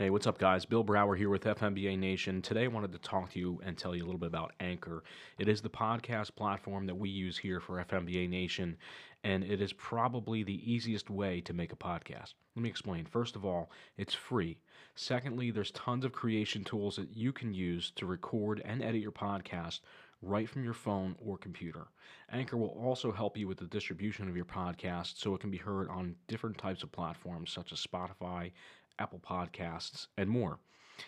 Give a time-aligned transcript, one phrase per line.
[0.00, 0.64] Hey, what's up, guys?
[0.64, 2.40] Bill Brower here with FMBA Nation.
[2.40, 5.04] Today, I wanted to talk to you and tell you a little bit about Anchor.
[5.38, 8.78] It is the podcast platform that we use here for FMBA Nation,
[9.24, 12.32] and it is probably the easiest way to make a podcast.
[12.56, 13.04] Let me explain.
[13.04, 14.56] First of all, it's free.
[14.94, 19.12] Secondly, there's tons of creation tools that you can use to record and edit your
[19.12, 19.80] podcast
[20.22, 21.88] right from your phone or computer.
[22.32, 25.56] Anchor will also help you with the distribution of your podcast so it can be
[25.56, 28.52] heard on different types of platforms such as Spotify,
[29.00, 30.60] Apple Podcasts, and more.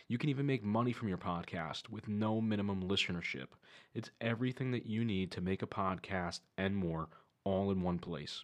[0.09, 3.49] You can even make money from your podcast with no minimum listenership.
[3.95, 7.09] It's everything that you need to make a podcast and more
[7.45, 8.43] all in one place.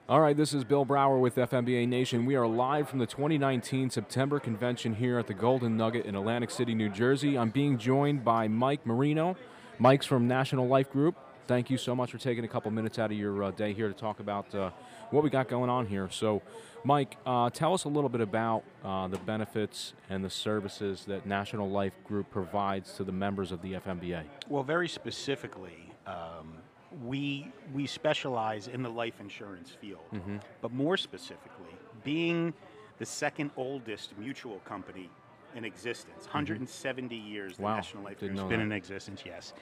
[0.10, 2.26] All right, this is Bill Brower with FMBA Nation.
[2.26, 6.52] We are live from the 2019 September convention here at the Golden Nugget in Atlantic
[6.52, 7.38] City, New Jersey.
[7.38, 9.38] I'm being joined by Mike Marino.
[9.80, 11.16] Mike's from National Life Group.
[11.48, 13.88] Thank you so much for taking a couple minutes out of your uh, day here
[13.88, 14.72] to talk about uh,
[15.12, 16.10] what we got going on here.
[16.12, 16.42] So,
[16.84, 21.26] Mike, uh, tell us a little bit about uh, the benefits and the services that
[21.26, 24.24] National Life Group provides to the members of the FMBA.
[24.50, 26.58] Well, very specifically, um,
[27.02, 30.38] we we specialize in the life insurance field, Mm-hmm.
[30.62, 32.54] but more specifically, being
[33.00, 35.10] the second oldest mutual company
[35.56, 37.64] in existence, 170 years the Mm-hmm.
[37.64, 38.66] Wow, National Life Group's know been that.
[38.66, 39.24] in existence.
[39.26, 39.54] Yes,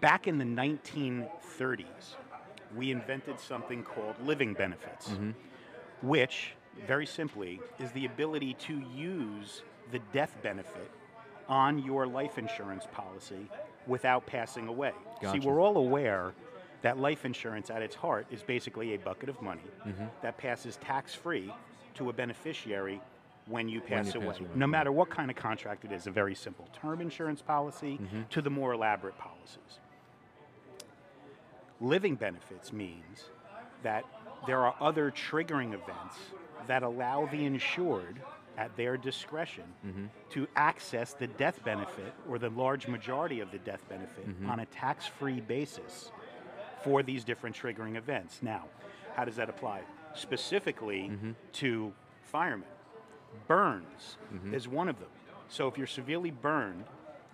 [0.00, 2.16] back in the 1930s,
[2.76, 5.30] we invented something called living benefits, Mm-hmm.
[6.02, 6.52] which,
[6.86, 10.90] very simply, is the ability to use the death benefit
[11.48, 13.48] on your life insurance policy
[13.86, 14.92] without passing away.
[15.20, 15.40] Gotcha.
[15.42, 16.32] See, we're all aware
[16.84, 20.04] that life insurance at its heart is basically a bucket of money Mm-hmm.
[20.22, 21.52] that passes tax free
[21.94, 23.00] to a beneficiary
[23.46, 24.28] when you pass, you away.
[24.30, 27.40] pass away, No matter what kind of contract it is, a very simple term insurance
[27.42, 28.22] policy Mm-hmm.
[28.30, 29.78] to the more elaborate policies.
[31.80, 33.24] Living benefits means
[33.82, 34.04] that
[34.46, 36.16] there are other triggering events
[36.66, 38.20] that allow the insured
[38.56, 40.04] at their discretion Mm-hmm.
[40.30, 44.50] to access the death benefit or the large majority of the death benefit Mm-hmm.
[44.50, 46.10] on a tax free basis
[46.84, 48.38] for these different triggering events.
[48.42, 48.64] Now,
[49.16, 49.80] how does that apply?
[50.14, 51.30] Specifically Mm-hmm.
[51.54, 52.68] to firemen.
[53.48, 54.54] Burns Mm-hmm.
[54.54, 55.08] is one of them.
[55.48, 56.84] So if you're severely burned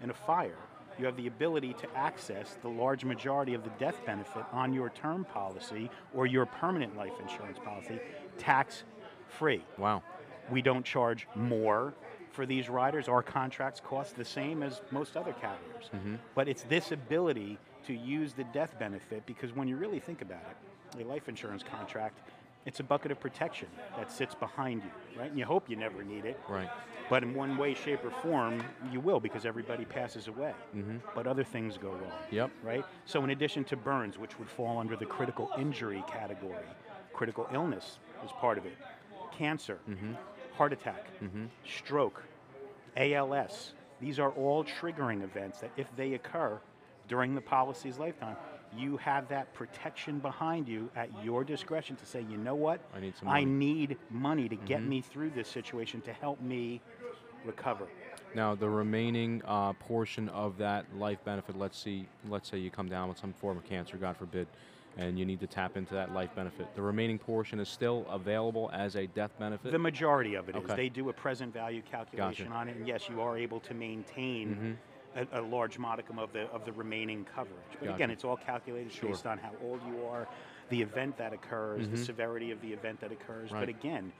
[0.02, 0.56] in a fire,
[0.98, 4.90] you have the ability to access the large majority of the death benefit on your
[4.90, 7.98] term policy or your permanent life insurance policy
[8.38, 8.82] tax
[9.28, 9.62] free.
[9.78, 10.02] Wow.
[10.50, 11.94] We don't charge more
[12.32, 13.08] for these riders.
[13.08, 15.90] Our contracts cost the same as most other carriers.
[15.94, 16.16] Mm-hmm.
[16.34, 20.42] But it's this ability to use the death benefit because when you really think about
[20.50, 22.18] it, a life insurance contract,
[22.66, 25.30] it's a bucket of protection that sits behind you, right?
[25.30, 26.38] And you hope you never need it.
[26.48, 26.68] Right.
[27.08, 30.52] But in one way, shape, or form, you will because everybody passes away.
[30.76, 30.98] Mm-hmm.
[31.14, 32.50] But other things go wrong Yep.
[32.62, 32.84] right?
[33.06, 36.66] So in addition to burns, which would fall under the critical injury category,
[37.12, 38.76] critical illness is part of it,
[39.36, 40.12] cancer, Mm-hmm.
[40.56, 41.06] heart attack,
[41.66, 42.22] stroke,
[42.96, 43.72] ALS.
[44.00, 46.60] These are all triggering events that if they occur
[47.10, 48.36] during the policy's lifetime,
[48.74, 52.80] you have that protection behind you at your discretion to say, you know what?
[52.94, 56.40] I need some I money." need money to get me through this situation to help
[56.40, 56.80] me
[57.44, 57.88] recover.
[58.32, 62.88] Now, the remaining uh, portion of that life benefit, let's see, let's say you come
[62.88, 64.46] down with some form of cancer, God forbid,
[64.96, 66.68] and you need to tap into that life benefit.
[66.76, 69.72] The remaining portion is still available as a death benefit.
[69.72, 70.76] The majority of it Okay.
[70.76, 74.78] They do a present value calculation on it, and yes, you are able to maintain
[75.16, 77.56] a, a large modicum of the of the remaining coverage.
[77.72, 77.94] But Gotcha.
[77.94, 79.10] again, it's all calculated Sure.
[79.10, 80.28] based on how old you are,
[80.68, 83.50] the event that occurs, the severity of the event that occurs.
[83.50, 83.60] Right.
[83.60, 84.12] But again,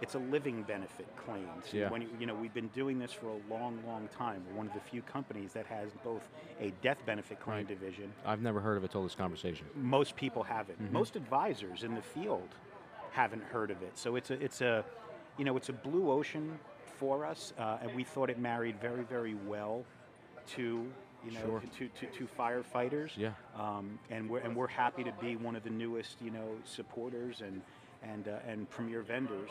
[0.00, 1.48] it's a living benefit claim.
[1.70, 1.90] So Yeah.
[1.90, 4.42] when you, you know, we've been doing this for a long, long time.
[4.50, 6.28] We're one of the few companies that has both
[6.60, 7.68] a death benefit claim Right.
[7.68, 9.66] division I've never heard of it till this conversation.
[9.76, 10.82] most people haven't.
[10.82, 10.92] Mm-hmm.
[10.92, 12.48] Most advisors in the field
[13.12, 13.96] haven't heard of it.
[13.98, 14.84] So it's a it's a
[15.38, 16.58] you know it's a blue ocean
[16.98, 19.84] for us, uh, and we thought it married very very well
[20.48, 20.86] to
[21.24, 21.62] you know Sure.
[21.78, 23.10] to, to, to firefighters.
[23.16, 23.32] Yeah.
[23.58, 27.40] Um, and we're and we're happy to be one of the newest you know supporters
[27.40, 27.62] and
[28.02, 29.50] and uh, and premier vendors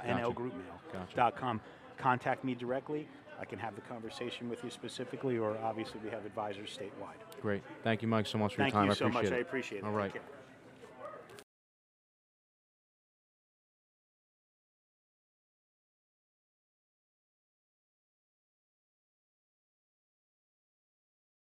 [0.93, 1.17] Gotcha.
[1.17, 1.59] nlgroupmail.com.
[1.97, 3.07] Contact me directly.
[3.39, 7.41] I can have the conversation with you specifically, or obviously we have advisors statewide.
[7.41, 7.63] Great.
[7.83, 8.89] Thank you, Mike, so much for Thank your time.
[8.89, 9.33] Thank you I so appreciate much.
[9.33, 9.35] it.
[9.35, 9.83] I appreciate it.
[9.85, 10.13] All right.